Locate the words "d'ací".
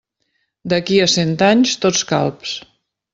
0.71-0.95